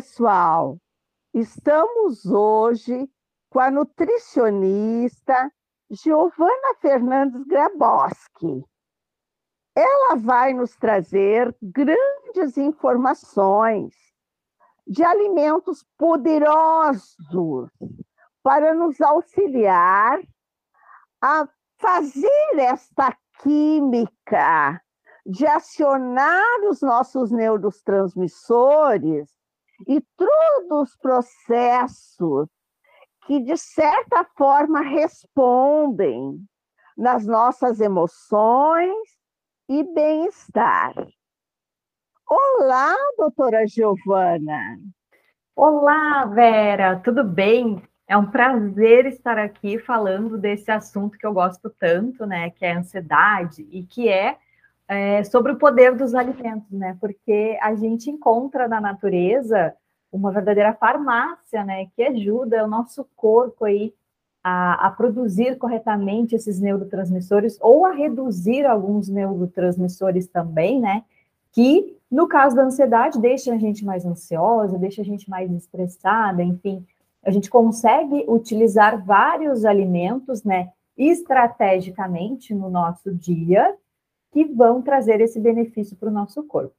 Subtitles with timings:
[0.00, 0.78] pessoal!
[1.34, 3.06] Estamos hoje
[3.50, 5.52] com a nutricionista
[5.90, 8.64] Giovana Fernandes Graboski.
[9.76, 13.94] Ela vai nos trazer grandes informações
[14.86, 17.70] de alimentos poderosos
[18.42, 20.18] para nos auxiliar
[21.20, 21.46] a
[21.78, 24.82] fazer esta química
[25.26, 29.39] de acionar os nossos neurotransmissores
[29.86, 32.48] e todos os processos
[33.26, 36.38] que, de certa forma, respondem
[36.96, 39.08] nas nossas emoções
[39.68, 40.94] e bem-estar.
[42.28, 44.78] Olá, doutora Giovana.
[45.54, 47.82] Olá, Vera, tudo bem?
[48.06, 52.50] É um prazer estar aqui falando desse assunto que eu gosto tanto, né?
[52.50, 54.36] Que é a ansiedade e que é
[54.90, 56.96] é, sobre o poder dos alimentos, né?
[57.00, 59.72] Porque a gente encontra na natureza
[60.10, 61.86] uma verdadeira farmácia, né?
[61.94, 63.94] Que ajuda o nosso corpo aí
[64.42, 71.04] a, a, produzir corretamente esses neurotransmissores ou a reduzir alguns neurotransmissores também, né?
[71.52, 76.42] Que, no caso da ansiedade, deixa a gente mais ansiosa, deixa a gente mais estressada,
[76.42, 76.84] enfim.
[77.22, 80.72] A gente consegue utilizar vários alimentos, né?
[80.98, 83.76] Estrategicamente no nosso dia
[84.32, 86.74] que vão trazer esse benefício para o nosso corpo.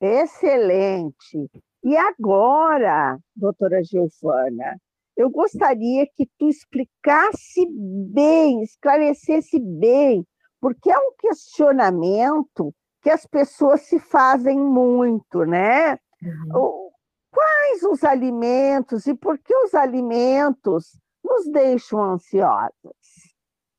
[0.00, 1.50] Excelente.
[1.82, 4.78] E agora, doutora Giovana,
[5.16, 7.66] eu gostaria que tu explicasse
[8.10, 10.26] bem, esclarecesse bem,
[10.60, 15.98] porque é um questionamento que as pessoas se fazem muito, né?
[16.22, 16.90] Uhum.
[17.30, 22.72] Quais os alimentos e por que os alimentos nos deixam ansiosos?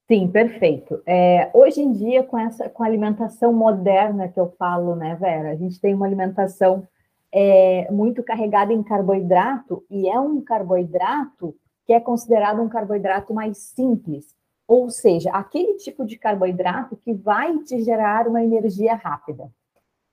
[0.08, 1.02] Sim, perfeito.
[1.06, 5.52] É, hoje em dia, com essa com a alimentação moderna que eu falo, né, Vera,
[5.52, 6.88] a gente tem uma alimentação
[7.32, 11.56] é, muito carregada em carboidrato, e é um carboidrato
[11.86, 14.36] que é considerado um carboidrato mais simples,
[14.68, 19.52] ou seja, aquele tipo de carboidrato que vai te gerar uma energia rápida.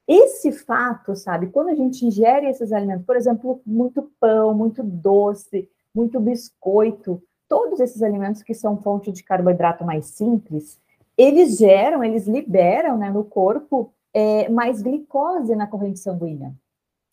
[0.08, 5.68] Esse fato, sabe, quando a gente ingere esses alimentos, por exemplo, muito pão, muito doce,
[5.94, 10.80] muito biscoito, todos esses alimentos que são fonte de carboidrato mais simples,
[11.18, 16.54] eles geram, eles liberam né, no corpo é, mais glicose na corrente sanguínea.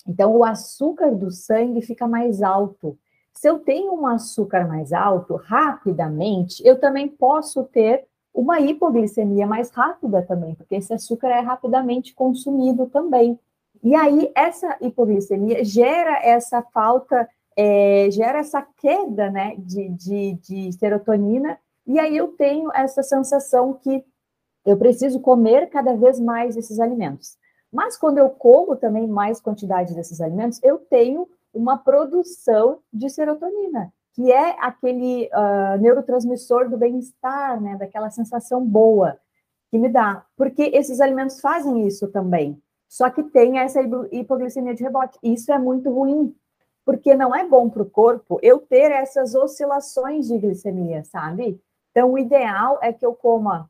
[0.07, 2.97] Então, o açúcar do sangue fica mais alto.
[3.33, 9.69] Se eu tenho um açúcar mais alto, rapidamente, eu também posso ter uma hipoglicemia mais
[9.71, 13.37] rápida também, porque esse açúcar é rapidamente consumido também.
[13.83, 17.27] E aí, essa hipoglicemia gera essa falta
[17.57, 23.73] é, gera essa queda né, de, de, de serotonina, e aí eu tenho essa sensação
[23.73, 24.03] que
[24.65, 27.37] eu preciso comer cada vez mais esses alimentos.
[27.71, 33.91] Mas quando eu como também mais quantidade desses alimentos, eu tenho uma produção de serotonina,
[34.13, 39.17] que é aquele uh, neurotransmissor do bem-estar, né, daquela sensação boa
[39.71, 40.25] que me dá.
[40.35, 42.61] Porque esses alimentos fazem isso também.
[42.87, 43.81] Só que tem essa
[44.11, 45.17] hipoglicemia de rebote.
[45.21, 46.35] Isso é muito ruim,
[46.89, 51.61] porque não é bom para o corpo eu ter essas oscilações de glicemia, sabe?
[51.91, 53.69] Então, o ideal é que eu coma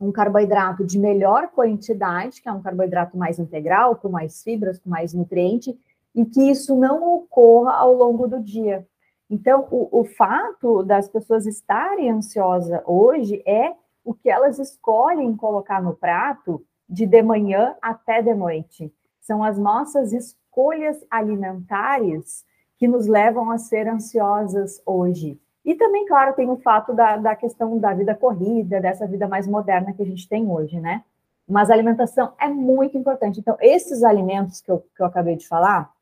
[0.00, 4.90] um carboidrato de melhor quantidade, que é um carboidrato mais integral, com mais fibras, com
[4.90, 5.78] mais nutriente,
[6.12, 8.84] e que isso não ocorra ao longo do dia.
[9.30, 13.72] Então, o, o fato das pessoas estarem ansiosas hoje é
[14.04, 18.92] o que elas escolhem colocar no prato de de manhã até de noite.
[19.20, 22.47] São as nossas escolhas alimentares
[22.78, 25.38] que nos levam a ser ansiosas hoje.
[25.64, 29.46] E também, claro, tem o fato da, da questão da vida corrida, dessa vida mais
[29.46, 31.04] moderna que a gente tem hoje, né?
[31.46, 33.40] Mas a alimentação é muito importante.
[33.40, 35.92] Então, esses alimentos que eu, que eu acabei de falar,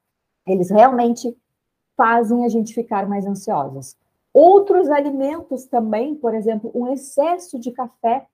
[0.47, 1.37] eles realmente
[1.97, 3.97] fazem a gente ficar mais ansiosas.
[4.33, 8.27] Outros alimentos também, por exemplo, um excesso de café.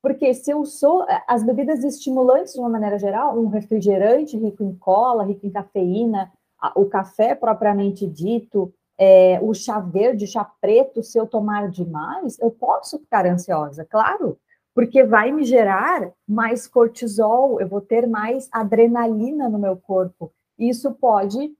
[0.00, 4.74] Porque se eu sou as bebidas estimulantes de uma maneira geral, um refrigerante rico em
[4.76, 6.32] cola, rico em cafeína,
[6.74, 12.50] o café propriamente dito, é, o chá verde, chá preto, se eu tomar demais, eu
[12.50, 14.38] posso ficar ansiosa, claro,
[14.74, 20.32] porque vai me gerar mais cortisol, eu vou ter mais adrenalina no meu corpo.
[20.58, 21.52] Isso pode,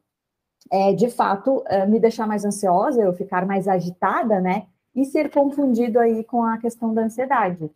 [0.70, 4.66] é, de fato, é, me deixar mais ansiosa, eu ficar mais agitada, né?
[4.94, 7.70] E ser confundido aí com a questão da ansiedade.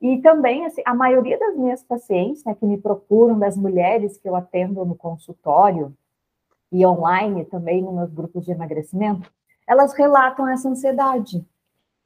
[0.00, 4.28] E também, assim, a maioria das minhas pacientes, né, que me procuram, das mulheres que
[4.28, 5.96] eu atendo no consultório,
[6.72, 9.30] e online também nos grupos de emagrecimento,
[9.68, 11.46] elas relatam essa ansiedade.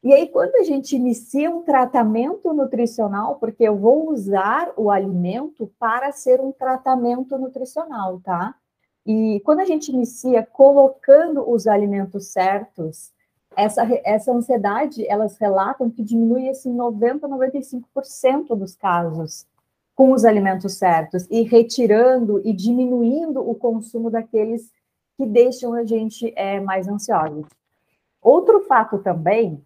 [0.02, 5.70] E aí, quando a gente inicia um tratamento nutricional, porque eu vou usar o alimento
[5.78, 8.54] para ser um tratamento nutricional, tá?
[9.04, 13.12] E quando a gente inicia colocando os alimentos certos,
[13.56, 19.46] essa, essa ansiedade, elas relatam que diminui assim 90, 95% dos casos
[19.96, 24.70] com os alimentos certos e retirando e diminuindo o consumo daqueles
[25.16, 27.46] que deixam a gente é, mais ansioso.
[28.22, 29.64] Outro fato também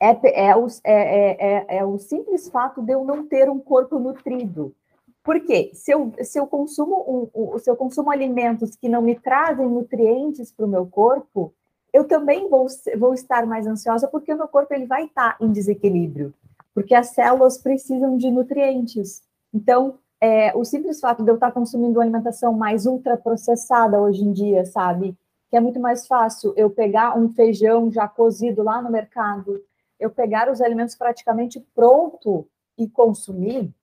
[0.00, 4.00] é, é, o, é, é, é, o simples fato de eu não ter um corpo
[4.00, 4.74] nutrido.
[5.22, 5.70] Por quê?
[5.72, 9.68] Se eu, se eu, consumo, um, um, se eu consumo alimentos que não me trazem
[9.68, 11.54] nutrientes para o meu corpo,
[11.92, 12.66] eu também vou,
[12.98, 16.34] vou estar mais ansiosa porque o meu corpo ele vai estar em desequilíbrio,
[16.74, 19.22] porque as células precisam de nutrientes.
[19.52, 24.32] Então, é, o simples fato de eu estar consumindo uma alimentação mais ultraprocessada hoje em
[24.32, 25.16] dia, sabe?
[25.50, 29.60] Que é muito mais fácil eu pegar um feijão já cozido lá no mercado,
[29.98, 32.46] eu pegar os alimentos praticamente pronto
[32.78, 33.74] e consumir,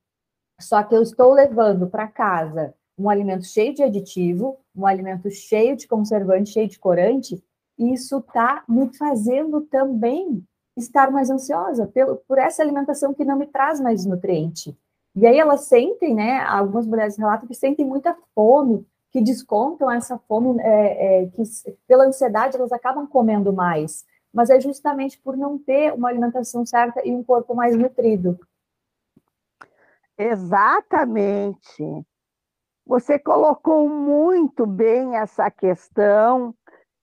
[0.59, 5.75] só que eu estou levando para casa um alimento cheio de aditivo, um alimento cheio
[5.75, 7.41] de conservante, cheio de corante,
[7.77, 10.43] e isso está me fazendo também
[10.75, 14.77] estar mais ansiosa por, por essa alimentação que não me traz mais nutriente.
[15.15, 16.41] E aí elas sentem, né?
[16.43, 21.43] Algumas mulheres relatam que sentem muita fome, que descontam essa fome, é, é, que
[21.87, 24.05] pela ansiedade elas acabam comendo mais.
[24.31, 28.39] Mas é justamente por não ter uma alimentação certa e um corpo mais nutrido.
[30.17, 32.05] Exatamente.
[32.85, 36.53] Você colocou muito bem essa questão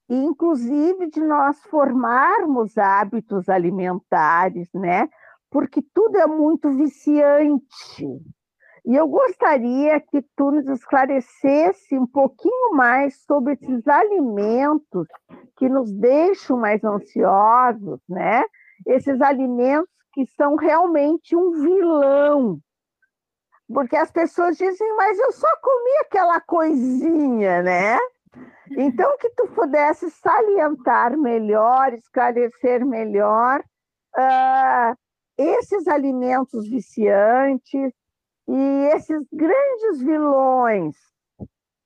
[0.08, 5.08] inclusive de nós formarmos hábitos alimentares, né?
[5.50, 8.06] Porque tudo é muito viciante.
[8.84, 15.08] E eu gostaria que tu nos esclarecesse um pouquinho mais sobre esses alimentos
[15.56, 18.44] que nos deixam mais ansiosos, né?
[18.86, 22.60] Esses alimentos que são realmente um vilão.
[23.68, 27.98] Porque as pessoas dizem, mas eu só comi aquela coisinha, né?
[28.70, 33.60] Então, que tu pudesse salientar melhor, esclarecer melhor
[34.16, 34.96] uh,
[35.38, 37.92] esses alimentos viciantes
[38.48, 40.96] e esses grandes vilões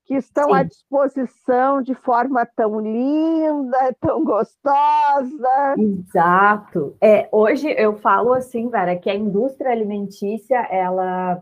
[0.04, 0.54] que estão Sim.
[0.54, 5.76] à disposição de forma tão linda, tão gostosa.
[5.78, 6.96] Exato.
[7.00, 11.40] É, hoje eu falo assim, Vera, que a indústria alimentícia ela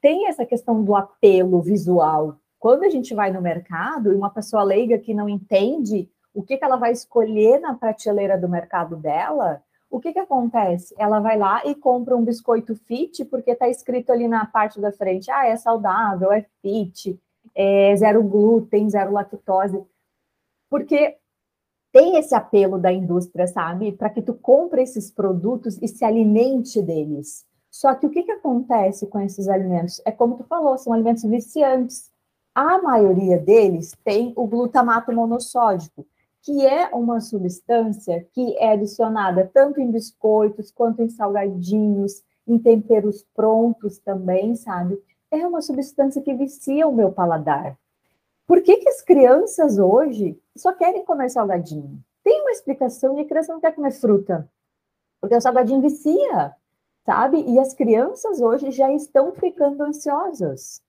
[0.00, 4.62] tem essa questão do apelo visual, quando a gente vai no mercado e uma pessoa
[4.62, 9.62] leiga que não entende o que, que ela vai escolher na prateleira do mercado dela,
[9.90, 10.94] o que, que acontece?
[10.96, 14.92] Ela vai lá e compra um biscoito fit, porque está escrito ali na parte da
[14.92, 17.20] frente, ah, é saudável, é fit,
[17.54, 19.84] é zero glúten, zero lactose,
[20.70, 21.16] porque
[21.92, 23.90] tem esse apelo da indústria, sabe?
[23.90, 27.44] Para que tu compre esses produtos e se alimente deles.
[27.68, 30.00] Só que o que, que acontece com esses alimentos?
[30.04, 32.10] É como tu falou, são alimentos viciantes.
[32.54, 36.06] A maioria deles tem o glutamato monossódico,
[36.42, 43.24] que é uma substância que é adicionada tanto em biscoitos quanto em salgadinhos, em temperos
[43.34, 45.00] prontos também, sabe?
[45.30, 47.78] É uma substância que vicia o meu paladar.
[48.46, 52.02] Por que, que as crianças hoje só querem comer salgadinho?
[52.24, 54.50] Tem uma explicação e a criança não quer comer fruta.
[55.20, 56.54] Porque o salgadinho vicia,
[57.04, 57.42] sabe?
[57.46, 60.82] E as crianças hoje já estão ficando ansiosas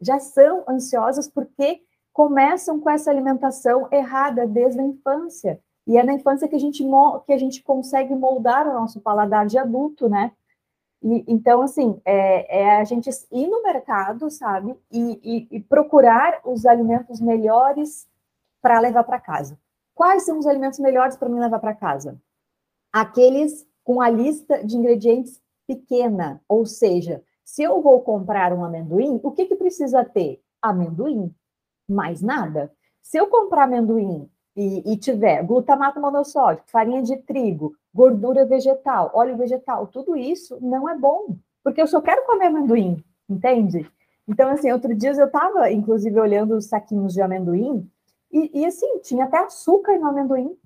[0.00, 5.60] já são ansiosas porque começam com essa alimentação errada desde a infância.
[5.86, 6.84] E é na infância que a gente,
[7.26, 10.32] que a gente consegue moldar o nosso paladar de adulto, né?
[11.02, 14.76] E, então, assim, é, é, a gente ir no mercado, sabe?
[14.90, 18.08] E, e, e procurar os alimentos melhores
[18.60, 19.58] para levar para casa.
[19.94, 22.20] Quais são os alimentos melhores para mim levar para casa?
[22.92, 29.18] Aqueles com a lista de ingredientes pequena, ou seja, se eu vou comprar um amendoim,
[29.22, 30.42] o que, que precisa ter?
[30.60, 31.34] Amendoim,
[31.90, 32.72] mais nada.
[33.02, 39.36] Se eu comprar amendoim e, e, tiver glutamato monossódico, farinha de trigo, gordura vegetal, óleo
[39.36, 43.90] vegetal, tudo isso não é bom, porque eu só quero comer amendoim, entende?
[44.28, 47.88] Então, assim, outro dia eu estava, inclusive, olhando os saquinhos de amendoim,
[48.30, 50.56] e, e, assim, tinha até açúcar no amendoim.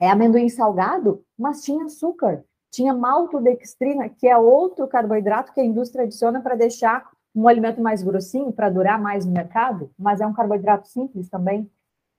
[0.00, 6.04] É amendoim salgado, mas tinha açúcar tinha maltodextrina, que é outro carboidrato que a indústria
[6.04, 10.34] adiciona para deixar um alimento mais grossinho, para durar mais no mercado, mas é um
[10.34, 11.68] carboidrato simples também.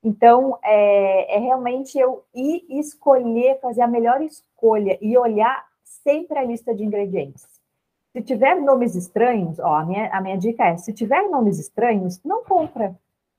[0.03, 6.43] Então, é, é, realmente eu ir escolher, fazer a melhor escolha e olhar sempre a
[6.43, 7.47] lista de ingredientes.
[8.11, 12.21] Se tiver nomes estranhos, ó, a minha, a minha dica é, se tiver nomes estranhos,
[12.23, 12.95] não compra,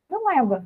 [0.09, 0.65] não leva,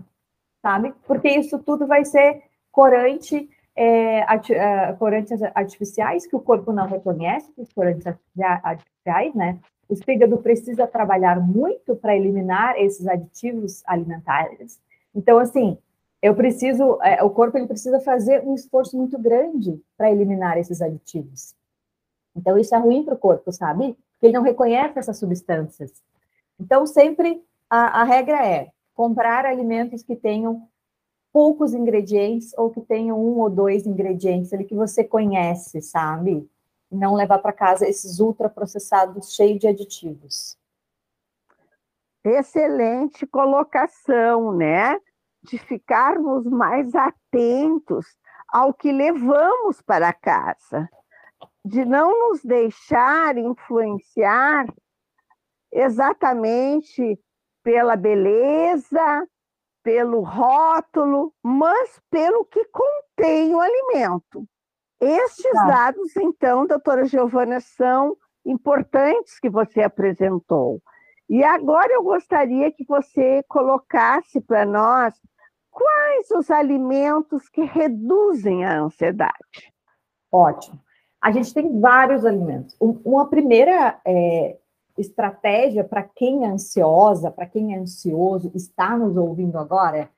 [0.62, 0.94] sabe?
[1.06, 7.52] Porque isso tudo vai ser corante é, é, corantes artificiais que o corpo não reconhece,
[7.56, 9.58] os corantes artificiais, né?
[9.88, 14.78] O fígado precisa trabalhar muito para eliminar esses aditivos alimentares.
[15.14, 15.78] Então, assim,
[16.20, 20.82] eu preciso, é, o corpo ele precisa fazer um esforço muito grande para eliminar esses
[20.82, 21.54] aditivos.
[22.36, 23.96] Então, isso é ruim para o corpo, sabe?
[24.12, 25.92] Porque ele não reconhece essas substâncias.
[26.60, 30.68] Então, sempre a, a regra é comprar alimentos que tenham
[31.32, 36.48] poucos ingredientes ou que tenham um ou dois ingredientes ali que você conhece, sabe?
[36.90, 40.56] E não levar para casa esses ultraprocessados cheios de aditivos.
[42.24, 44.98] Excelente colocação, né?
[45.42, 48.06] De ficarmos mais atentos
[48.48, 50.88] ao que levamos para casa,
[51.64, 54.66] de não nos deixar influenciar
[55.70, 57.20] exatamente
[57.62, 59.28] pela beleza,
[59.82, 64.46] pelo rótulo, mas pelo que contém o alimento.
[65.00, 65.66] Estes tá.
[65.66, 70.82] dados, então, doutora Giovana, são importantes que você apresentou.
[71.28, 75.14] E agora eu gostaria que você colocasse para nós
[75.70, 79.72] quais os alimentos que reduzem a ansiedade.
[80.32, 80.80] Ótimo.
[81.20, 82.76] A gente tem vários alimentos.
[82.80, 84.58] Uma primeira é,
[84.96, 90.10] estratégia para quem é ansiosa, para quem é ansioso, está nos ouvindo agora,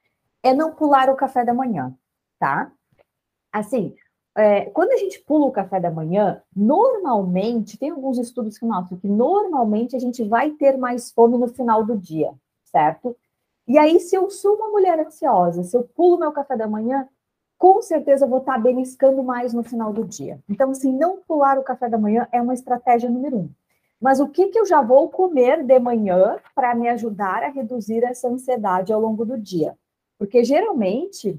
[0.42, 1.94] é não pular o café da manhã,
[2.38, 2.70] tá?
[3.52, 3.94] Assim,
[4.36, 8.98] é, quando a gente pula o café da manhã, normalmente, tem alguns estudos que mostram
[8.98, 12.32] que normalmente a gente vai ter mais fome no final do dia,
[12.64, 13.16] certo?
[13.66, 17.08] E aí, se eu sou uma mulher ansiosa, se eu pulo meu café da manhã,
[17.58, 20.40] com certeza eu vou estar beliscando mais no final do dia.
[20.48, 23.50] Então, assim, não pular o café da manhã é uma estratégia número um.
[24.00, 28.02] Mas o que, que eu já vou comer de manhã para me ajudar a reduzir
[28.02, 29.76] essa ansiedade ao longo do dia?
[30.18, 31.38] Porque geralmente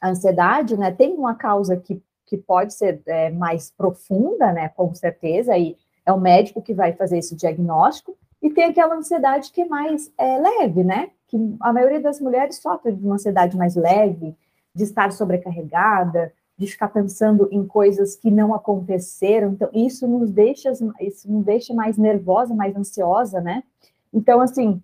[0.00, 4.94] a ansiedade né, tem uma causa que, que pode ser é, mais profunda, né, com
[4.94, 9.62] certeza, e é o médico que vai fazer esse diagnóstico, e tem aquela ansiedade que
[9.62, 11.10] é mais é, leve, né?
[11.26, 14.36] Que a maioria das mulheres sofre de uma ansiedade mais leve,
[14.72, 19.52] de estar sobrecarregada, de ficar pensando em coisas que não aconteceram.
[19.52, 20.70] Então, isso nos deixa,
[21.00, 23.64] isso nos deixa mais nervosa, mais ansiosa, né?
[24.12, 24.80] Então, assim,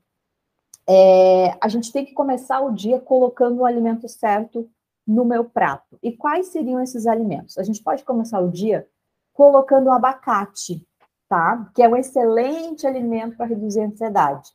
[0.88, 4.68] é, a gente tem que começar o dia colocando o alimento certo
[5.06, 5.99] no meu prato.
[6.02, 7.58] E quais seriam esses alimentos?
[7.58, 8.87] A gente pode começar o dia
[9.32, 10.87] colocando o abacate,
[11.28, 11.70] tá?
[11.75, 14.50] Que é um excelente alimento para reduzir a ansiedade.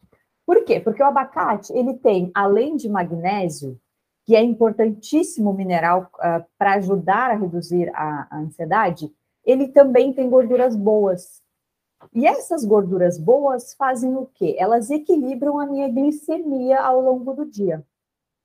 [0.46, 0.79] Por quê?
[0.79, 3.79] Porque o abacate, ele tem, além de magnésio,
[4.25, 9.12] que é importantíssimo mineral uh, para ajudar a reduzir a, a ansiedade,
[9.46, 11.41] ele também tem gorduras boas.
[12.13, 14.56] E essas gorduras boas fazem o quê?
[14.58, 17.86] Elas equilibram a minha glicemia ao longo do dia.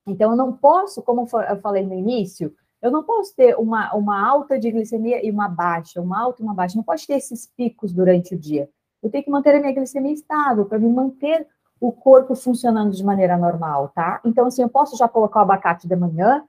[0.06, 4.28] Então, eu não posso, como eu falei no início, eu não posso ter uma, uma
[4.28, 6.76] alta de glicemia e uma baixa, uma alta e uma baixa.
[6.76, 8.68] Não pode ter esses picos durante o dia.
[9.02, 11.46] Eu tenho que manter a minha glicemia estável para me manter
[11.80, 14.20] o corpo funcionando de maneira normal, tá?
[14.24, 16.44] Então, assim, eu posso já colocar o abacate de manhã,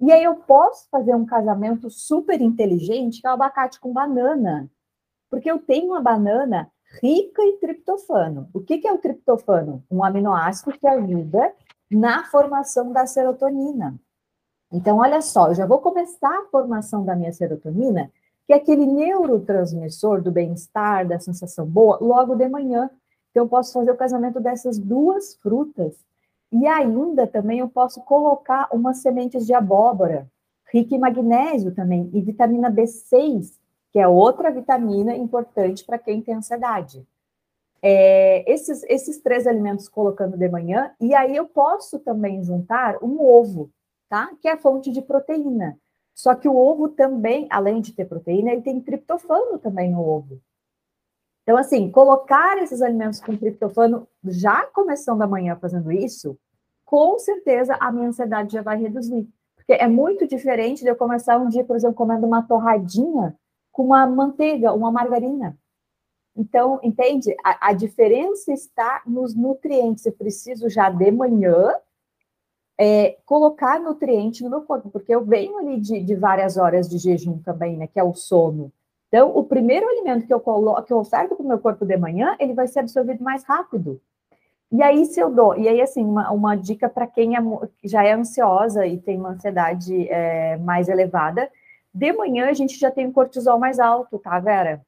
[0.00, 4.70] e aí eu posso fazer um casamento super inteligente, que é o abacate com banana.
[5.30, 6.70] Porque eu tenho uma banana
[7.02, 8.48] rica em triptofano.
[8.52, 9.82] O que, que é o triptofano?
[9.90, 11.52] Um aminoácido que ajuda
[11.90, 13.94] na formação da serotonina.
[14.72, 18.10] Então, olha só, eu já vou começar a formação da minha serotonina,
[18.46, 22.90] que é aquele neurotransmissor do bem-estar, da sensação boa, logo de manhã.
[23.30, 25.94] Então, eu posso fazer o casamento dessas duas frutas.
[26.50, 30.28] E ainda também eu posso colocar umas sementes de abóbora,
[30.72, 33.52] rica em magnésio também, e vitamina B6,
[33.92, 37.06] que é outra vitamina importante para quem tem ansiedade.
[37.86, 43.20] É, esses, esses três alimentos colocando de manhã, e aí eu posso também juntar um
[43.20, 43.70] ovo,
[44.08, 44.30] tá?
[44.40, 45.78] Que é fonte de proteína.
[46.14, 50.40] Só que o ovo também, além de ter proteína, ele tem triptofano também no ovo.
[51.42, 56.38] Então, assim, colocar esses alimentos com triptofano já começando amanhã fazendo isso,
[56.86, 59.28] com certeza a minha ansiedade já vai reduzir.
[59.56, 63.36] Porque é muito diferente de eu começar um dia, por exemplo, comendo uma torradinha
[63.70, 65.54] com uma manteiga, uma margarina.
[66.36, 67.34] Então, entende?
[67.44, 70.04] A, a diferença está nos nutrientes.
[70.04, 71.72] Eu preciso já de manhã
[72.78, 76.98] é, colocar nutriente no meu corpo, porque eu venho ali de, de várias horas de
[76.98, 77.86] jejum também, né?
[77.86, 78.72] Que é o sono.
[79.08, 81.96] Então, o primeiro alimento que eu coloco, que eu oferto para o meu corpo de
[81.96, 84.00] manhã, ele vai ser absorvido mais rápido.
[84.72, 87.40] E aí, se eu dou, e aí, assim, uma, uma dica para quem é,
[87.84, 91.48] já é ansiosa e tem uma ansiedade é, mais elevada,
[91.94, 94.84] de manhã a gente já tem um cortisol mais alto, tá, Vera?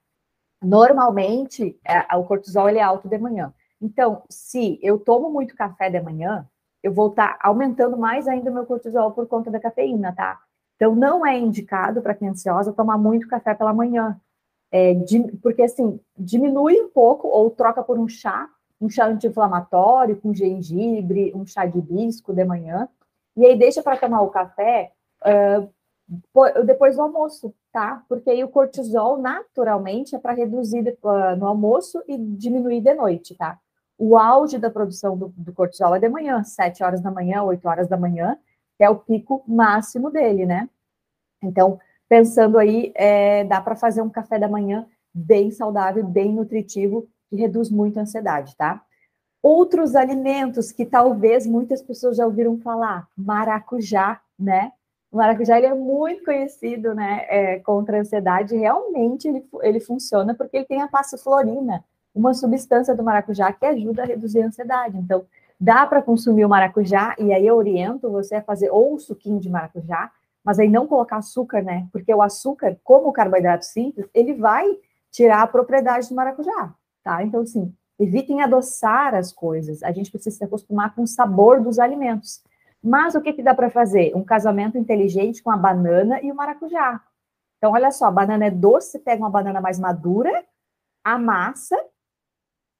[0.67, 3.53] Normalmente, é, o cortisol ele é alto de manhã.
[3.81, 6.47] Então, se eu tomo muito café de manhã,
[6.83, 10.41] eu vou estar tá aumentando mais ainda o meu cortisol por conta da cafeína, tá?
[10.75, 14.21] Então, não é indicado para quem é ansiosa tomar muito café pela manhã.
[14.73, 14.93] É,
[15.41, 18.49] porque, assim, diminui um pouco ou troca por um chá,
[18.81, 22.89] um chá anti-inflamatório com gengibre, um chá de hibisco de manhã,
[23.37, 24.93] e aí deixa para tomar o café
[25.23, 25.69] uh,
[26.65, 28.05] depois do almoço, tá?
[28.09, 33.35] Porque aí o cortisol, naturalmente, é para reduzir uh, no almoço e diminuir de noite,
[33.35, 33.59] tá?
[33.99, 37.67] O auge da produção do, do cortisol é de manhã, 7 horas da manhã, 8
[37.67, 38.39] horas da manhã,
[38.77, 40.69] que é o pico máximo dele, né?
[41.43, 47.09] Então, pensando aí, é, dá para fazer um café da manhã bem saudável, bem nutritivo,
[47.29, 48.83] que reduz muito a ansiedade, tá?
[49.43, 54.73] Outros alimentos que talvez muitas pessoas já ouviram falar, maracujá, né?
[55.17, 58.55] O maracujá ele é muito conhecido, né, é, contra a ansiedade.
[58.55, 61.83] Realmente ele, ele funciona porque ele tem a passiflorina,
[62.15, 64.99] uma substância do maracujá que ajuda a reduzir a ansiedade.
[64.99, 65.25] Então,
[65.59, 69.41] dá para consumir o maracujá, e aí eu oriento você a fazer ou um suquinho
[69.41, 70.13] de maracujá,
[70.45, 71.89] mas aí não colocar açúcar, né?
[71.91, 74.67] Porque o açúcar, como o carboidrato simples, ele vai
[75.11, 77.23] tirar a propriedade do maracujá, tá?
[77.23, 79.83] Então, assim, evitem adoçar as coisas.
[79.83, 82.45] A gente precisa se acostumar com o sabor dos alimentos.
[82.87, 84.15] Mas o que, que dá para fazer?
[84.15, 87.03] Um casamento inteligente com a banana e o maracujá.
[87.59, 90.45] Então, olha só, a banana é doce, pega uma banana mais madura,
[91.03, 91.77] amassa,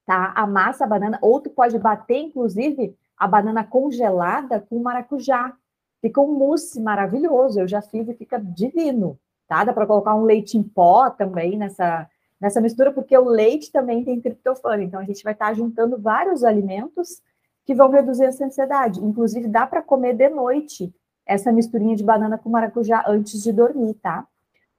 [0.05, 0.31] tá?
[0.33, 5.53] Amassa a banana, ou tu pode bater, inclusive, a banana congelada com maracujá.
[5.99, 9.65] Fica um mousse maravilhoso, eu já fiz e fica divino, tá?
[9.65, 12.09] Dá para colocar um leite em pó também nessa,
[12.39, 16.01] nessa mistura, porque o leite também tem triptofano, então a gente vai estar tá juntando
[16.01, 17.21] vários alimentos
[17.67, 19.03] que vão reduzir essa ansiedade.
[19.03, 20.89] Inclusive, dá para comer de noite
[21.25, 24.25] essa misturinha de banana com maracujá antes de dormir, tá?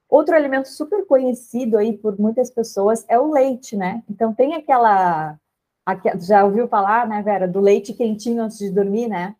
[0.09, 4.01] Outro alimento super conhecido aí por muitas pessoas é o leite, né?
[4.09, 5.37] Então tem aquela,
[5.85, 9.35] aquela já ouviu falar, né, Vera, do leite quentinho antes de dormir, né?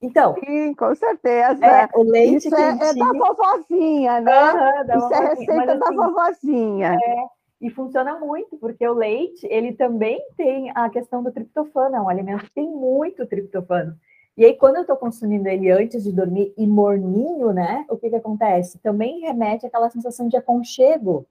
[0.00, 0.36] Então.
[0.36, 1.66] Sim, com certeza.
[1.66, 4.52] É, o leite Isso é, é, da vovozinha, né?
[4.52, 5.18] Uhum, da Isso vovozinha.
[5.18, 6.94] é receita Mas, da assim, vovozinha.
[6.94, 7.24] É,
[7.60, 12.08] e funciona muito, porque o leite, ele também tem a questão do triptofano, é um
[12.08, 13.94] alimento que tem muito triptofano.
[14.36, 17.84] E aí, quando eu estou consumindo ele antes de dormir e morninho, né?
[17.90, 18.78] O que, que acontece?
[18.78, 21.26] Também remete àquela sensação de aconchego.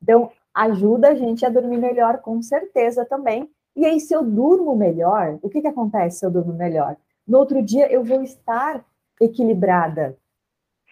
[0.00, 3.50] Então, ajuda a gente a dormir melhor, com certeza também.
[3.74, 6.96] E aí, se eu durmo melhor, o que, que acontece se eu durmo melhor?
[7.26, 8.84] No outro dia, eu vou estar
[9.20, 10.16] equilibrada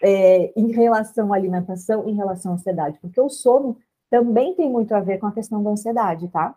[0.02, 3.76] é, em relação à alimentação, em relação à ansiedade, porque o sono
[4.10, 6.56] também tem muito a ver com a questão da ansiedade, tá?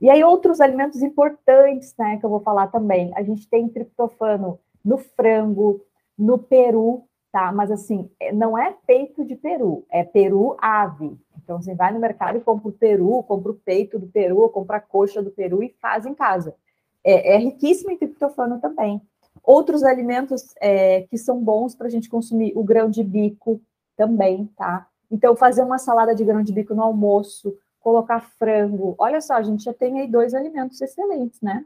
[0.00, 3.12] E aí, outros alimentos importantes, né, que eu vou falar também.
[3.16, 5.80] A gente tem triptofano no frango,
[6.16, 7.52] no peru, tá?
[7.52, 11.18] Mas assim, é, não é peito de peru, é peru ave.
[11.36, 14.76] Então, você vai no mercado e compra o peru, compra o peito do peru, compra
[14.76, 16.54] a coxa do peru e faz em casa.
[17.02, 19.00] É, é riquíssimo em triptofano também.
[19.42, 23.60] Outros alimentos é, que são bons para a gente consumir, o grão de bico
[23.96, 24.86] também, tá?
[25.10, 28.94] Então, fazer uma salada de grão de bico no almoço, colocar frango.
[28.98, 31.64] Olha só, a gente já tem aí dois alimentos excelentes, né?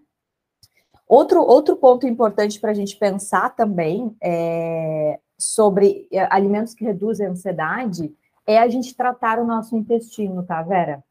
[1.08, 7.26] Outro, outro ponto importante para a gente pensar também é, sobre é, alimentos que reduzem
[7.26, 8.14] a ansiedade
[8.46, 11.04] é a gente tratar o nosso intestino, tá, Vera?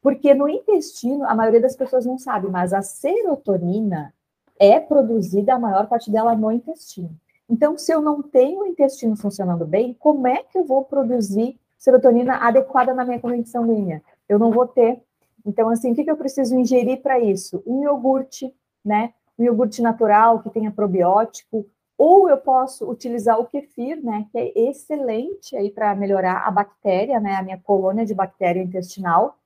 [0.00, 4.14] Porque no intestino, a maioria das pessoas não sabe, mas a serotonina
[4.58, 7.10] é produzida, a maior parte dela no intestino.
[7.48, 11.58] Então, se eu não tenho o intestino funcionando bem, como é que eu vou produzir
[11.78, 14.02] serotonina adequada na minha corrente sanguínea?
[14.28, 15.02] eu não vou ter.
[15.44, 17.62] Então, assim, o que, que eu preciso ingerir para isso?
[17.66, 19.14] Um iogurte, né?
[19.38, 24.26] Um iogurte natural que tenha probiótico, ou eu posso utilizar o kefir, né?
[24.30, 27.36] Que é excelente aí para melhorar a bactéria, né?
[27.36, 29.38] A minha colônia de bactéria intestinal.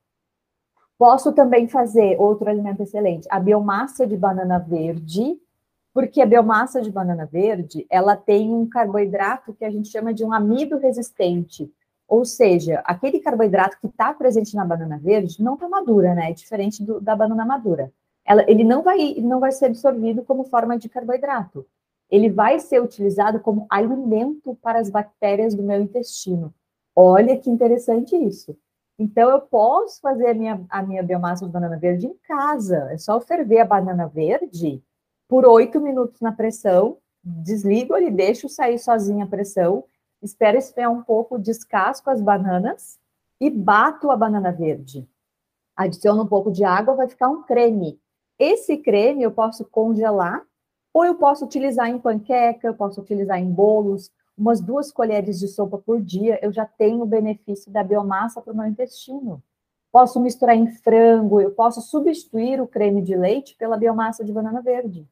[0.98, 5.36] Posso também fazer outro alimento excelente, a biomassa de banana verde,
[5.92, 10.24] porque a biomassa de banana verde, ela tem um carboidrato que a gente chama de
[10.24, 11.72] um amido resistente.
[12.12, 16.28] Ou seja, aquele carboidrato que está presente na banana verde não está madura, né?
[16.28, 17.90] É diferente do, da banana madura.
[18.22, 21.66] Ela, ele não vai, não vai ser absorvido como forma de carboidrato.
[22.10, 26.52] Ele vai ser utilizado como alimento para as bactérias do meu intestino.
[26.94, 28.54] Olha que interessante isso.
[28.98, 32.90] Então, eu posso fazer a minha, a minha biomassa de banana verde em casa.
[32.92, 34.82] É só ferver a banana verde
[35.26, 39.84] por oito minutos na pressão, desligo ele, deixo sair sozinha a pressão
[40.22, 42.98] espero esfriar um pouco, descasco as bananas
[43.40, 45.08] e bato a banana verde.
[45.76, 48.00] Adiciono um pouco de água, vai ficar um creme.
[48.38, 50.44] Esse creme eu posso congelar
[50.92, 55.48] ou eu posso utilizar em panqueca, eu posso utilizar em bolos, umas duas colheres de
[55.48, 59.42] sopa por dia, eu já tenho o benefício da biomassa para o meu intestino.
[59.90, 64.60] Posso misturar em frango, eu posso substituir o creme de leite pela biomassa de banana
[64.62, 65.06] verde.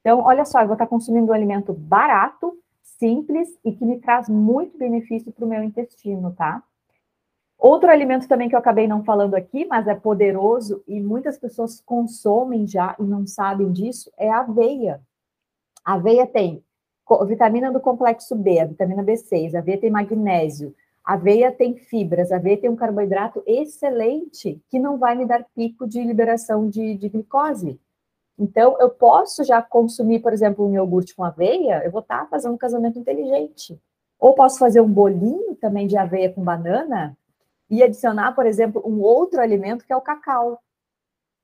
[0.00, 2.58] Então, olha só, eu vou estar consumindo um alimento barato,
[2.98, 6.62] simples e que me traz muito benefício para o meu intestino, tá?
[7.58, 11.80] Outro alimento também que eu acabei não falando aqui, mas é poderoso e muitas pessoas
[11.80, 15.00] consomem já e não sabem disso, é a aveia.
[15.84, 16.62] A aveia tem
[17.26, 22.30] vitamina do complexo B, a vitamina B6, a aveia tem magnésio, a aveia tem fibras,
[22.30, 26.94] a aveia tem um carboidrato excelente que não vai me dar pico de liberação de,
[26.94, 27.80] de glicose.
[28.38, 32.26] Então, eu posso já consumir, por exemplo, um iogurte com aveia, eu vou estar tá
[32.26, 33.80] fazendo um casamento inteligente.
[34.18, 37.16] Ou posso fazer um bolinho também de aveia com banana
[37.68, 40.60] e adicionar, por exemplo, um outro alimento que é o cacau.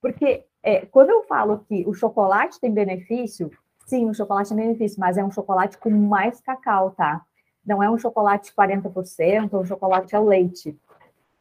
[0.01, 3.51] Porque é, quando eu falo que o chocolate tem benefício,
[3.85, 7.21] sim, o chocolate tem benefício, mas é um chocolate com mais cacau, tá?
[7.65, 10.77] Não é um chocolate 40% ou um chocolate ao leite.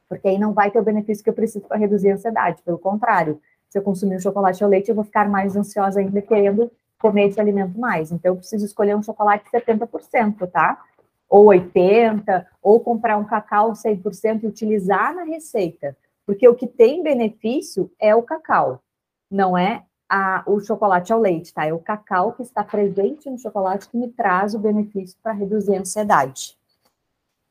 [0.08, 2.62] Porque aí não vai ter o benefício que eu preciso para reduzir a ansiedade.
[2.62, 3.40] Pelo contrário,
[3.74, 7.26] se eu consumir um chocolate ao leite, eu vou ficar mais ansiosa ainda querendo comer
[7.26, 8.12] esse alimento mais.
[8.12, 10.80] Então, eu preciso escolher um chocolate 70%, tá?
[11.28, 15.96] Ou 80%, ou comprar um cacau 100% e utilizar na receita.
[16.24, 18.80] Porque o que tem benefício é o cacau,
[19.28, 21.66] não é a, o chocolate ao leite, tá?
[21.66, 25.74] É o cacau que está presente no chocolate que me traz o benefício para reduzir
[25.74, 26.56] a ansiedade.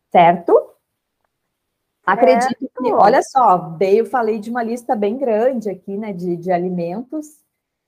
[0.10, 0.70] Certo?
[2.06, 6.52] Acredito que, olha só, eu falei de uma lista bem grande aqui, né, de, de
[6.52, 7.44] alimentos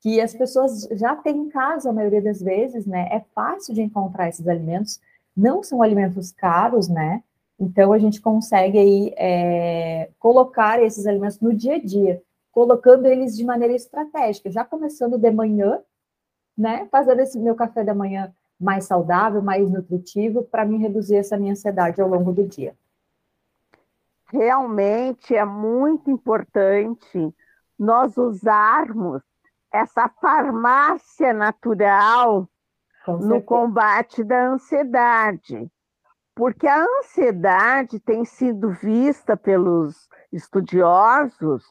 [0.06, 3.10] que as pessoas já têm em casa, a maioria das vezes, né?
[3.12, 5.02] É fácil de encontrar esses alimentos,
[5.36, 7.24] não são alimentos caros, né?
[7.60, 13.36] Então a gente consegue aí é, colocar esses alimentos no dia a dia, colocando eles
[13.36, 15.80] de maneira estratégica, já começando de manhã,
[16.56, 16.88] né?
[16.92, 21.54] Fazendo esse meu café da manhã mais saudável, mais nutritivo, para me reduzir essa minha
[21.54, 22.76] ansiedade ao longo do dia
[24.28, 27.34] realmente é muito importante
[27.78, 29.22] nós usarmos
[29.72, 32.48] essa farmácia natural
[33.08, 35.70] no combate da ansiedade.
[36.34, 41.64] Porque a ansiedade tem sido vista pelos estudiosos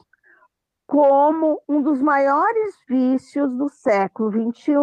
[0.87, 4.75] como um dos maiores vícios do século XXI.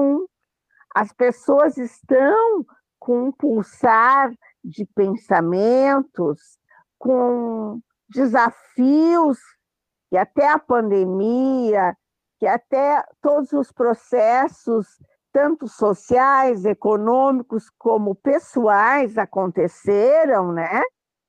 [0.94, 2.64] As pessoas estão
[2.98, 4.32] com um pulsar
[4.64, 6.58] de pensamentos
[7.02, 9.36] com desafios
[10.08, 11.96] que até a pandemia,
[12.38, 14.86] que até todos os processos,
[15.32, 20.80] tanto sociais, econômicos como pessoais, aconteceram, né?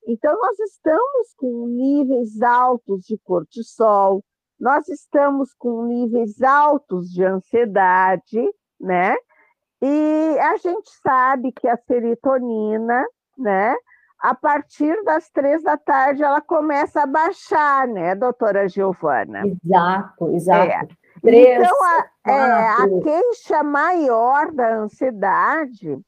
[0.06, 4.22] Então, nós estamos com níveis altos de cortisol,
[4.60, 9.16] nós estamos com níveis altos de ansiedade, né?
[9.82, 13.04] E a gente sabe que a serotonina,
[13.36, 13.74] né?
[14.24, 19.42] A partir das três da tarde ela começa a baixar, né, doutora Giovana?
[19.46, 20.70] Exato, exato.
[20.70, 20.88] É.
[21.20, 26.00] Três, então, a, é, a queixa maior da ansiedade,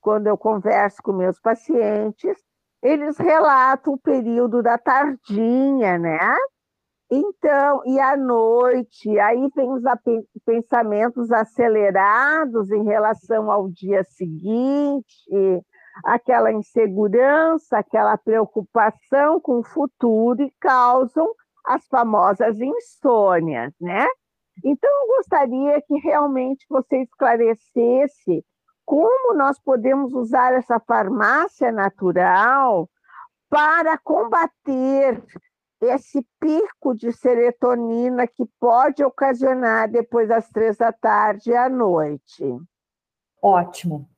[0.00, 2.36] quando eu converso com meus pacientes,
[2.82, 6.36] eles relatam o período da tardinha, né?
[7.08, 9.84] Então, e à noite, aí vem os
[10.44, 15.62] pensamentos acelerados em relação ao dia seguinte,
[16.04, 21.32] aquela insegurança, aquela preocupação com o futuro e causam
[21.64, 24.06] as famosas insônias, né?
[24.64, 28.44] Então, eu gostaria que realmente você esclarecesse
[28.84, 32.88] como nós podemos usar essa farmácia natural
[33.48, 35.22] para combater
[35.80, 42.44] esse pico de serotonina que pode ocasionar depois das três da tarde à noite.
[43.42, 44.08] Ótimo.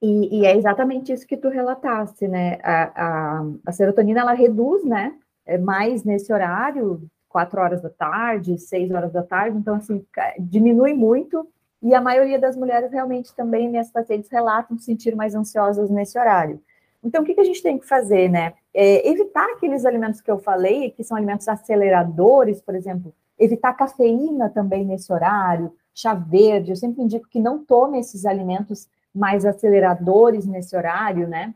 [0.00, 2.58] E, e, é exatamente isso que tu relataste, né?
[2.62, 5.14] A, a, a, serotonina ela reduz, né?
[5.44, 10.04] É mais nesse horário, quatro horas da tarde, seis horas da tarde, então assim
[10.38, 11.48] diminui muito.
[11.82, 16.60] E a maioria das mulheres realmente também, minhas pacientes relatam sentir mais ansiosas nesse horário.
[17.02, 18.54] Então, o que, que a gente tem que fazer, né?
[18.74, 24.48] É evitar aqueles alimentos que eu falei, que são alimentos aceleradores, por exemplo, evitar cafeína
[24.48, 26.72] também nesse horário, chá verde.
[26.72, 31.54] Eu sempre indico que não tome esses alimentos mais aceleradores nesse horário, né?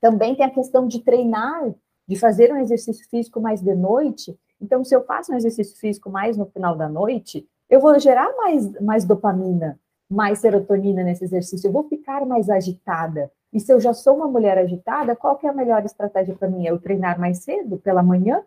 [0.00, 1.72] Também tem a questão de treinar,
[2.06, 4.36] de fazer um exercício físico mais de noite.
[4.60, 8.34] Então, se eu faço um exercício físico mais no final da noite, eu vou gerar
[8.36, 9.78] mais, mais dopamina,
[10.10, 13.30] mais serotonina nesse exercício, eu vou ficar mais agitada.
[13.52, 16.48] E se eu já sou uma mulher agitada, qual que é a melhor estratégia para
[16.48, 16.66] mim?
[16.66, 18.42] É eu treinar mais cedo, pela manhã,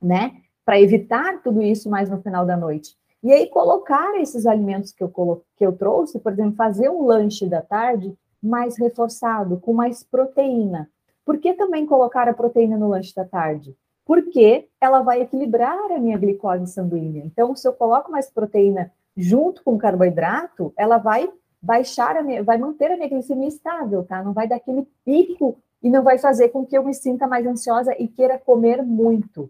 [0.00, 0.36] né?
[0.64, 2.96] Para evitar tudo isso mais no final da noite.
[3.22, 5.44] E aí colocar esses alimentos que eu, colo...
[5.56, 10.90] que eu trouxe, por exemplo, fazer um lanche da tarde mais reforçado, com mais proteína.
[11.24, 13.76] Por que também colocar a proteína no lanche da tarde?
[14.04, 17.22] Porque ela vai equilibrar a minha glicose sanguínea.
[17.24, 21.30] Então, se eu coloco mais proteína junto com carboidrato, ela vai
[21.60, 24.20] baixar a minha, vai manter a minha glicemia estável, tá?
[24.22, 27.46] Não vai dar aquele pico e não vai fazer com que eu me sinta mais
[27.46, 29.48] ansiosa e queira comer muito.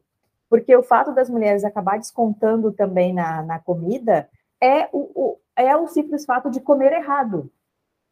[0.53, 4.29] Porque o fato das mulheres acabar descontando também na, na comida
[4.63, 7.51] é o, o, é o simples fato de comer errado.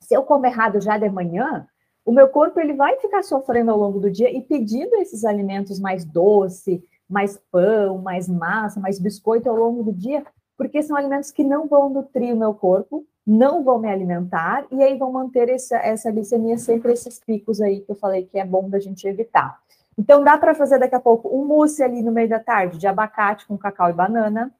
[0.02, 1.68] Se eu comer errado já de manhã,
[2.02, 5.78] o meu corpo ele vai ficar sofrendo ao longo do dia e pedindo esses alimentos
[5.78, 10.24] mais doce, mais pão, mais massa, mais biscoito ao longo do dia,
[10.56, 14.82] porque são alimentos que não vão nutrir o meu corpo, não vão me alimentar, e
[14.82, 18.46] aí vão manter essa, essa glicemia sempre esses picos aí que eu falei que é
[18.46, 19.60] bom da gente evitar.
[19.98, 22.86] Então, dá para fazer daqui a pouco um mousse ali no meio da tarde de
[22.86, 24.52] abacate com cacau e banana.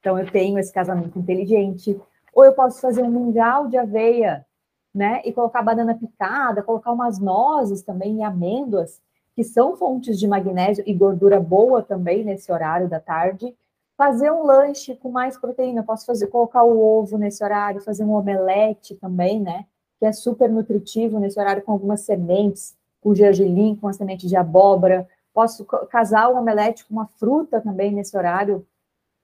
[0.00, 2.00] Então, eu tenho esse casamento inteligente.
[2.32, 4.46] Ou eu posso fazer um mingau de aveia,
[4.94, 5.22] né?
[5.24, 9.00] E colocar banana picada, colocar umas nozes também e amêndoas,
[9.34, 13.54] que são fontes de magnésio e gordura boa também nesse horário da tarde
[13.96, 18.12] fazer um lanche com mais proteína, posso fazer colocar o ovo nesse horário, fazer um
[18.12, 19.66] omelete também, né?
[19.98, 24.34] Que é super nutritivo nesse horário com algumas sementes, com gergelim, com a semente de
[24.34, 25.06] abóbora.
[25.34, 28.66] Posso casar o omelete com uma fruta também nesse horário.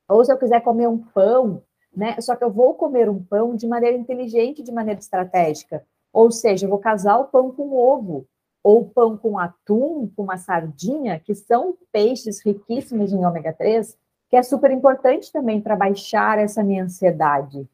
[0.07, 1.63] Ou se eu quiser comer um pão,
[1.97, 2.21] né?
[2.21, 5.83] Só que eu vou comer um pão de maneira inteligente, de maneira estratégica.
[6.13, 8.27] Ou seja, eu vou casar o pão com ovo,
[8.63, 13.97] ou pão com atum, com uma sardinha, que são peixes riquíssimos em ômega 3,
[14.29, 17.67] que é super importante também para baixar essa minha ansiedade.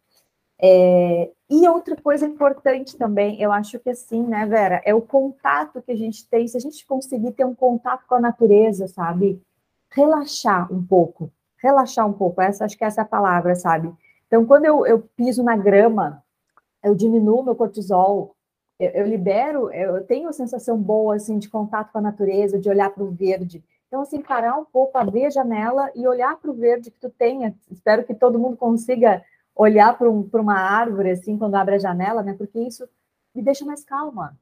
[0.61, 5.83] É, e outra coisa importante também, eu acho que assim, né, Vera, é o contato
[5.83, 9.41] que a gente tem, se a gente conseguir ter um contato com a natureza, sabe?
[9.91, 13.93] Relaxar um pouco, relaxar um pouco, essa, acho que essa é a palavra, sabe?
[14.27, 16.23] Então, quando eu, eu piso na grama,
[16.83, 18.35] eu diminuo meu cortisol,
[18.79, 22.69] eu, eu libero, eu tenho a sensação boa, assim, de contato com a natureza, de
[22.69, 26.51] olhar para o verde, então, assim, parar um pouco, abrir a janela e olhar para
[26.51, 27.55] o verde que tu tenha.
[27.71, 29.23] Espero que todo mundo consiga
[29.57, 32.35] olhar para um, uma árvore, assim, quando abre a janela, né?
[32.35, 32.87] Porque isso
[33.35, 34.39] me deixa mais calma.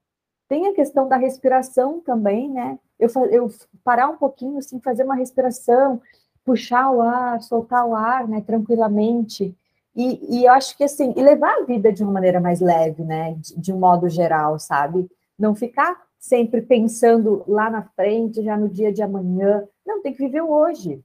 [0.48, 2.79] Tem a questão da respiração também, né?
[2.98, 3.50] Eu, eu
[3.83, 6.03] parar um pouquinho, assim, fazer uma respiração,
[6.44, 8.42] puxar o ar, soltar o ar, né?
[8.42, 9.57] Tranquilamente.
[9.96, 13.05] E, e eu acho que, assim, e levar a vida de uma maneira mais leve,
[13.05, 13.35] né?
[13.35, 15.09] De, de um modo geral, sabe?
[15.38, 19.66] Não ficar sempre pensando lá na frente, já no dia de amanhã.
[19.87, 21.03] Não, tem que viver o hoje.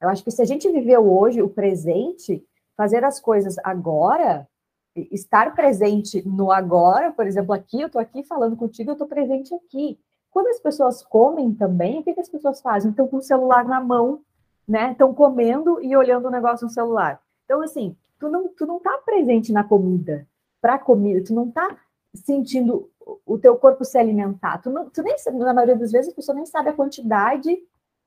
[0.00, 2.44] Eu acho que se a gente viver o hoje, o presente,
[2.76, 4.46] fazer as coisas agora,
[4.94, 9.54] estar presente no agora, por exemplo, aqui, eu estou aqui falando contigo, eu estou presente
[9.54, 9.98] aqui.
[10.30, 12.90] Quando as pessoas comem também, o que, que as pessoas fazem?
[12.90, 14.20] Estão com o celular na mão,
[14.68, 14.92] né?
[14.92, 17.20] Estão comendo e olhando o negócio no celular.
[17.44, 20.26] Então, assim, tu não, tu não tá presente na comida,
[20.60, 21.78] para comida, tu não tá
[22.14, 22.90] sentindo
[23.24, 24.58] o teu corpo se alimentar.
[24.58, 27.56] Tu, não, tu nem, na maioria das vezes, a pessoa nem sabe a quantidade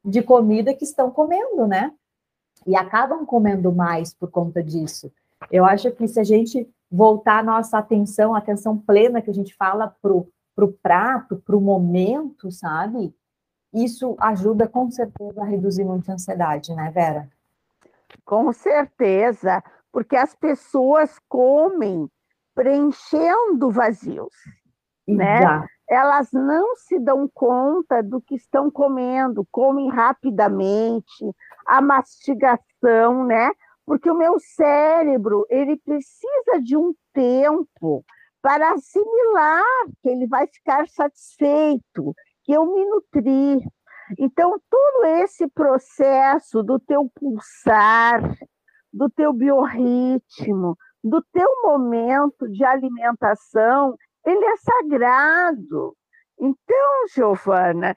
[0.03, 1.93] de comida que estão comendo, né?
[2.65, 5.11] E acabam comendo mais por conta disso.
[5.51, 9.33] Eu acho que se a gente voltar a nossa atenção, a atenção plena que a
[9.33, 13.13] gente fala pro, pro prato, pro momento, sabe?
[13.73, 17.29] Isso ajuda com certeza a reduzir muito a ansiedade, né, Vera?
[18.25, 22.09] Com certeza, porque as pessoas comem
[22.55, 24.33] preenchendo vazios
[25.15, 25.65] né?
[25.89, 33.51] Elas não se dão conta do que estão comendo, comem rapidamente, a mastigação, né?
[33.85, 38.05] Porque o meu cérebro, ele precisa de um tempo
[38.41, 39.63] para assimilar
[40.01, 43.67] que ele vai ficar satisfeito, que eu me nutri.
[44.17, 48.21] Então, todo esse processo do teu pulsar,
[48.93, 55.95] do teu biorritmo, do teu momento de alimentação, ele é sagrado.
[56.39, 57.95] Então, Giovana,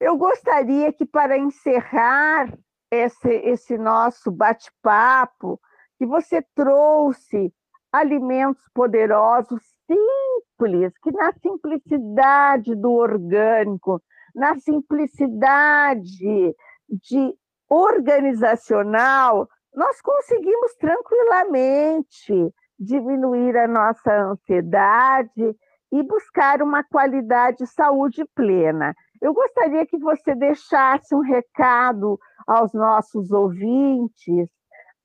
[0.00, 2.52] eu gostaria que, para encerrar
[2.90, 5.60] esse, esse nosso bate-papo,
[5.98, 7.52] que você trouxe
[7.92, 14.02] alimentos poderosos, simples, que na simplicidade do orgânico,
[14.34, 16.54] na simplicidade
[16.88, 17.34] de
[17.68, 25.56] organizacional, nós conseguimos tranquilamente diminuir a nossa ansiedade
[25.92, 28.94] e buscar uma qualidade de saúde plena.
[29.20, 34.48] Eu gostaria que você deixasse um recado aos nossos ouvintes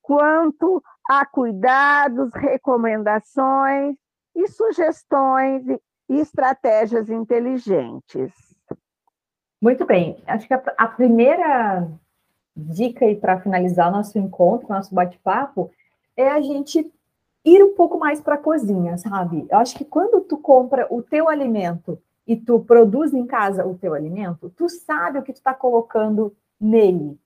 [0.02, 3.96] quanto a cuidados, recomendações
[4.34, 8.32] e sugestões e estratégias inteligentes.
[9.62, 10.24] Muito bem.
[10.26, 11.88] Acho que a, a primeira
[12.56, 15.70] dica para finalizar nosso encontro, nosso bate-papo,
[16.16, 16.92] é a gente
[17.48, 19.48] ir um pouco mais para a cozinha, sabe?
[19.50, 23.78] Eu acho que quando tu compra o teu alimento e tu produz em casa o
[23.78, 27.18] teu alimento, tu sabe o que tu está colocando nele.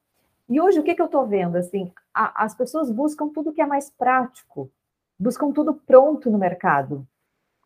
[0.48, 1.56] E hoje o que, que eu estou vendo?
[1.56, 4.70] Assim, a, as pessoas buscam tudo que é mais prático,
[5.18, 7.08] buscam tudo pronto no mercado.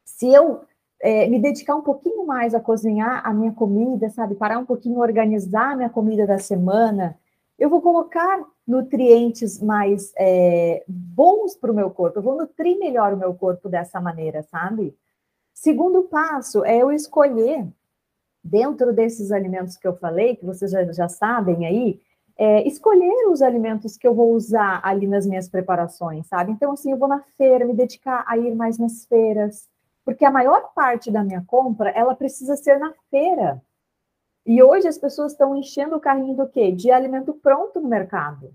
[0.06, 0.62] Se eu
[1.02, 5.00] é, me dedicar um pouquinho mais a cozinhar a minha comida, sabe, parar um pouquinho,
[5.00, 7.18] organizar a minha comida da semana,
[7.60, 13.14] eu vou colocar nutrientes mais é, bons para o meu corpo, eu vou nutrir melhor
[13.14, 14.98] o meu corpo dessa maneira, sabe?
[15.54, 17.68] Segundo passo é eu escolher,
[18.44, 22.00] dentro desses alimentos que eu falei, que vocês já, já sabem aí,
[22.38, 26.52] é, escolher os alimentos que eu vou usar ali nas minhas preparações, sabe?
[26.52, 29.68] Então, assim, eu vou na feira, me dedicar a ir mais nas feiras,
[30.04, 33.62] porque a maior parte da minha compra, ela precisa ser na feira.
[34.46, 36.72] E hoje as pessoas estão enchendo o carrinho do quê?
[36.72, 38.54] De alimento pronto no mercado,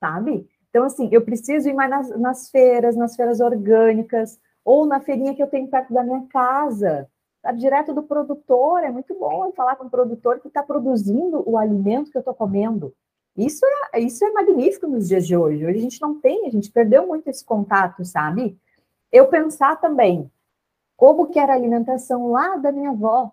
[0.00, 0.48] sabe?
[0.70, 5.34] Então, assim, eu preciso ir mais nas, nas feiras, nas feiras orgânicas, ou na feirinha
[5.34, 7.08] que eu tenho perto da minha casa,
[7.42, 7.60] sabe?
[7.60, 11.56] Direto do produtor, é muito bom eu falar com o produtor que está produzindo o
[11.56, 12.94] alimento que eu estou comendo.
[13.36, 15.66] Isso é, isso é magnífico nos dias de hoje.
[15.66, 18.58] Hoje a gente não tem, a gente perdeu muito esse contato, sabe?
[19.12, 20.30] Eu pensar também
[20.96, 23.30] como que era a alimentação lá da minha avó,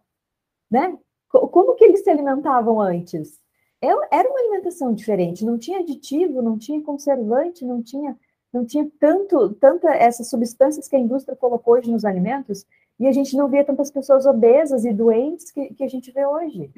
[0.70, 0.98] né?
[1.40, 3.42] Como que eles se alimentavam antes?
[3.82, 8.18] Era uma alimentação diferente, não tinha aditivo, não tinha conservante, não tinha,
[8.52, 12.66] não tinha tanto, tanta essas substâncias que a indústria colocou hoje nos alimentos,
[13.00, 16.26] e a gente não via tantas pessoas obesas e doentes que, que a gente vê
[16.26, 16.72] hoje.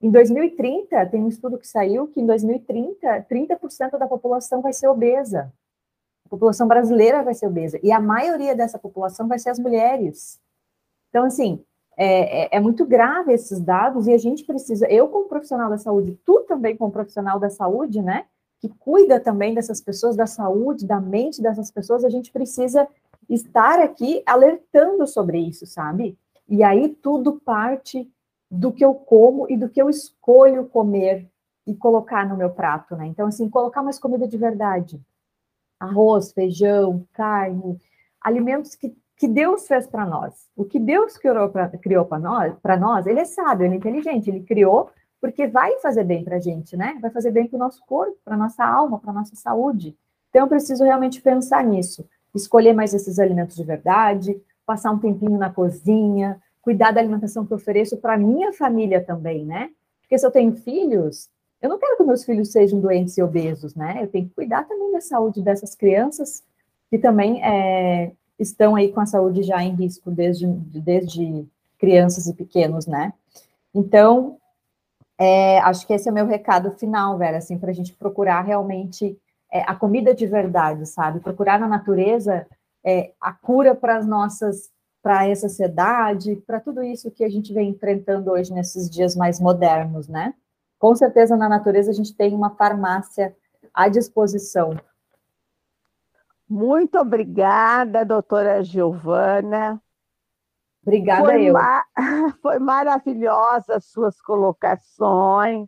[0.00, 4.88] Em 2030, tem um estudo que saiu que em 2030, 30% da população vai ser
[4.88, 5.52] obesa.
[6.26, 7.80] A população brasileira vai ser obesa.
[7.82, 10.40] E a maioria dessa população vai ser as mulheres.
[11.08, 11.64] Então, assim,
[11.96, 15.76] é, é, é, muito grave esses dados e a gente precisa, eu como profissional da
[15.76, 18.24] saúde, tu também como profissional da saúde, né,
[18.60, 22.88] que cuida também dessas pessoas, da saúde, da mente dessas pessoas, a gente precisa
[23.28, 26.16] estar aqui alertando sobre isso, sabe?
[26.48, 28.10] E aí tudo parte
[28.50, 31.28] do que eu como e do que eu escolho comer
[31.66, 33.06] e colocar no meu prato, né?
[33.06, 35.00] Então, assim, colocar mais comida de verdade.
[35.80, 37.80] Arroz, feijão, carne,
[38.20, 40.48] alimentos que que Deus fez para nós.
[40.56, 41.48] O que Deus criou
[42.04, 46.02] para nós, para nós, ele é sábio, ele é inteligente, ele criou porque vai fazer
[46.02, 46.98] bem para a gente, né?
[47.00, 49.96] Vai fazer bem para o nosso corpo, para nossa alma, para nossa saúde.
[50.28, 52.04] Então, eu preciso realmente pensar nisso.
[52.34, 57.52] Escolher mais esses alimentos de verdade, passar um tempinho na cozinha, cuidar da alimentação que
[57.52, 59.70] eu ofereço para minha família também, né?
[60.00, 63.76] Porque se eu tenho filhos, eu não quero que meus filhos sejam doentes e obesos,
[63.76, 64.02] né?
[64.02, 66.42] Eu tenho que cuidar também da saúde dessas crianças
[66.90, 71.46] que também é, estão aí com a saúde já em risco desde, desde
[71.78, 73.12] crianças e pequenos, né?
[73.74, 74.36] Então,
[75.18, 78.42] é, acho que esse é o meu recado final, Vera, assim, para a gente procurar
[78.42, 79.18] realmente
[79.50, 81.20] é, a comida de verdade, sabe?
[81.20, 82.46] Procurar na natureza
[82.84, 84.70] é, a cura para as nossas,
[85.02, 89.40] para essa sociedade, para tudo isso que a gente vem enfrentando hoje nesses dias mais
[89.40, 90.34] modernos, né?
[90.78, 93.34] Com certeza na natureza a gente tem uma farmácia
[93.72, 94.76] à disposição
[96.52, 99.82] muito obrigada, doutora Giovana.
[100.82, 101.54] Obrigada foi eu.
[102.42, 105.66] Foi maravilhosa as suas colocações.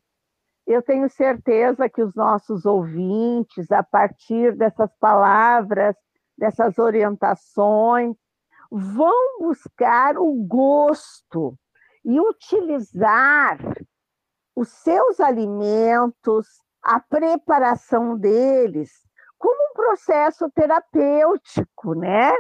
[0.67, 5.97] Eu tenho certeza que os nossos ouvintes, a partir dessas palavras,
[6.37, 8.15] dessas orientações,
[8.71, 11.57] vão buscar o gosto
[12.05, 13.57] e utilizar
[14.55, 16.47] os seus alimentos,
[16.83, 19.04] a preparação deles,
[19.45, 22.33] como um processo terapêutico, né?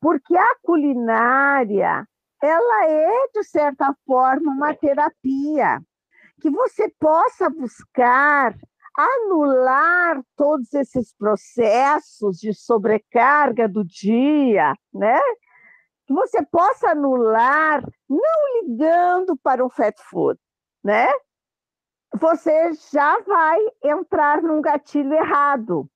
[0.00, 2.08] Porque a culinária,
[2.42, 5.82] ela é de certa forma uma terapia
[6.40, 8.54] que você possa buscar
[8.96, 15.20] anular todos esses processos de sobrecarga do dia, né?
[16.06, 20.40] Que você possa anular não ligando para o fat food,
[20.82, 21.06] né?
[22.18, 25.86] Você já vai entrar num gatilho errado,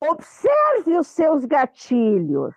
[0.00, 2.54] Observe os seus gatilhos.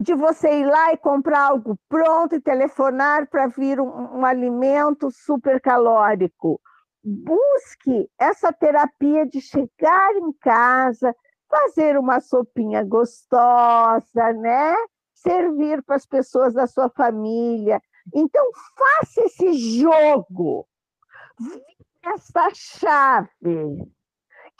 [0.00, 5.10] De você ir lá e comprar algo pronto e telefonar para vir um, um alimento
[5.10, 6.58] supercalórico.
[7.04, 11.14] Busque essa terapia de chegar em casa,
[11.50, 14.74] fazer uma sopinha gostosa, né?
[15.14, 17.78] Servir para as pessoas da sua família.
[18.14, 20.66] Então, faça esse jogo.
[22.02, 23.86] Essa chave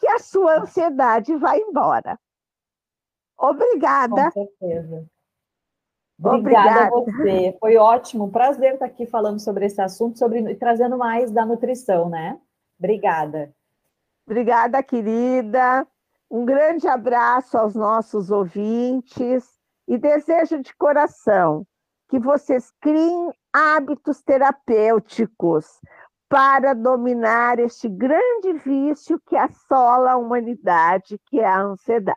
[0.00, 2.18] que a sua ansiedade vai embora.
[3.38, 4.30] Obrigada.
[4.32, 5.06] Com certeza.
[6.18, 7.56] Obrigada, Obrigada, a você.
[7.60, 8.30] Foi ótimo.
[8.30, 12.38] Prazer estar aqui falando sobre esse assunto, sobre trazendo mais da nutrição, né?
[12.78, 13.54] Obrigada.
[14.26, 15.86] Obrigada, querida.
[16.30, 21.66] Um grande abraço aos nossos ouvintes e desejo de coração
[22.08, 25.80] que vocês criem hábitos terapêuticos
[26.30, 32.16] para dominar este grande vício que assola a humanidade, que é a ansiedade.